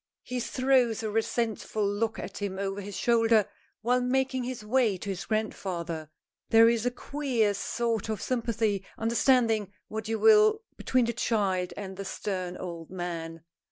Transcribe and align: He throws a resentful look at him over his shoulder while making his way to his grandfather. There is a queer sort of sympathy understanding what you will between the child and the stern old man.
He 0.23 0.39
throws 0.39 1.03
a 1.03 1.11
resentful 1.11 1.87
look 1.87 2.17
at 2.17 2.39
him 2.39 2.57
over 2.57 2.81
his 2.81 2.97
shoulder 2.97 3.47
while 3.81 4.01
making 4.01 4.45
his 4.45 4.65
way 4.65 4.97
to 4.97 5.09
his 5.09 5.25
grandfather. 5.25 6.09
There 6.49 6.67
is 6.67 6.87
a 6.87 6.89
queer 6.89 7.53
sort 7.53 8.09
of 8.09 8.19
sympathy 8.19 8.83
understanding 8.97 9.71
what 9.89 10.07
you 10.07 10.17
will 10.17 10.63
between 10.75 11.05
the 11.05 11.13
child 11.13 11.71
and 11.77 11.97
the 11.97 12.05
stern 12.05 12.57
old 12.57 12.89
man. 12.89 13.43